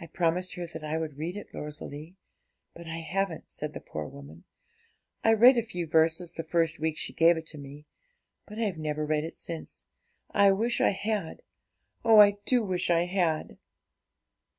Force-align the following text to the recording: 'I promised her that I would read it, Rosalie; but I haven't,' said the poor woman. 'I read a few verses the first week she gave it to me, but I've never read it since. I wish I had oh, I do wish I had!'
'I 0.00 0.06
promised 0.06 0.54
her 0.54 0.66
that 0.68 0.82
I 0.82 0.96
would 0.96 1.18
read 1.18 1.36
it, 1.36 1.48
Rosalie; 1.52 2.16
but 2.72 2.86
I 2.86 3.00
haven't,' 3.00 3.50
said 3.50 3.74
the 3.74 3.80
poor 3.80 4.06
woman. 4.08 4.44
'I 5.22 5.34
read 5.34 5.58
a 5.58 5.62
few 5.62 5.86
verses 5.86 6.32
the 6.32 6.42
first 6.42 6.78
week 6.80 6.96
she 6.96 7.12
gave 7.12 7.36
it 7.36 7.44
to 7.48 7.58
me, 7.58 7.84
but 8.46 8.58
I've 8.58 8.78
never 8.78 9.04
read 9.04 9.24
it 9.24 9.36
since. 9.36 9.84
I 10.30 10.50
wish 10.52 10.80
I 10.80 10.92
had 10.92 11.42
oh, 12.02 12.20
I 12.20 12.38
do 12.46 12.64
wish 12.64 12.88
I 12.88 13.04
had!' 13.04 13.58